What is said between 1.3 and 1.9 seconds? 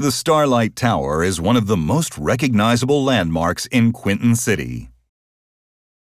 one of the